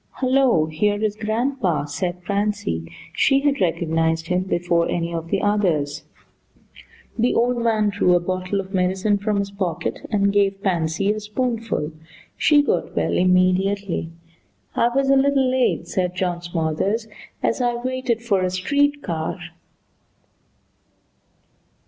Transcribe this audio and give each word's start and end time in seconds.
"Hello, 0.13 0.65
here 0.65 0.99
is 1.03 1.15
grandpa," 1.15 1.85
said 1.85 2.23
Pansy. 2.25 2.91
She 3.13 3.41
had 3.41 3.61
recognized 3.61 4.29
him 4.29 4.41
before 4.41 4.89
any 4.89 5.13
of 5.13 5.27
the 5.29 5.43
others. 5.43 6.05
The 7.19 7.35
old 7.35 7.59
man 7.61 7.89
drew 7.89 8.15
a 8.15 8.19
bottle 8.19 8.59
of 8.59 8.73
medicine 8.73 9.19
from 9.19 9.37
his 9.37 9.51
pocket 9.51 10.07
and 10.09 10.33
gave 10.33 10.63
Pansy 10.63 11.11
a 11.13 11.19
spoonful. 11.19 11.91
She 12.35 12.63
got 12.63 12.95
well 12.95 13.13
immediately. 13.13 14.09
"I 14.75 14.87
was 14.89 15.11
a 15.11 15.15
little 15.15 15.47
late," 15.47 15.87
said 15.87 16.15
John 16.15 16.41
Smothers, 16.41 17.07
"as 17.43 17.61
I 17.61 17.75
waited 17.75 18.23
for 18.23 18.41
a 18.41 18.49
street 18.49 19.03
car." 19.03 19.37